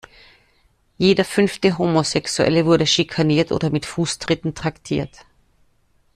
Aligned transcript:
Jeder 0.97 1.23
fünfte 1.23 1.77
Homosexuelle 1.77 2.65
wurde 2.65 2.87
schikaniert 2.87 3.51
oder 3.51 3.69
mit 3.69 3.85
Fußtritten 3.85 4.55
traktiert. 4.55 5.27